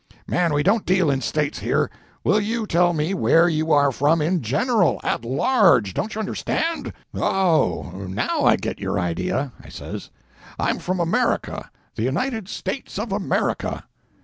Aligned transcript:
"Man, 0.25 0.51
we 0.51 0.63
don't 0.63 0.83
deal 0.83 1.11
in 1.11 1.21
States 1.21 1.59
here. 1.59 1.91
Will 2.23 2.39
you 2.41 2.65
tell 2.65 2.91
me 2.91 3.13
where 3.13 3.47
you 3.47 3.71
are 3.71 3.91
from 3.91 4.19
in 4.19 4.41
general—at 4.41 5.23
large, 5.23 5.93
don't 5.93 6.15
you 6.15 6.19
understand?" 6.19 6.91
"Oh, 7.13 8.07
now 8.09 8.43
I 8.43 8.55
get 8.55 8.79
your 8.79 8.99
idea," 8.99 9.51
I 9.63 9.69
says. 9.69 10.09
"I'm 10.57 10.79
from 10.79 10.99
America,—the 10.99 12.01
United 12.01 12.49
States 12.49 12.97
of 12.97 13.11
America." 13.11 13.83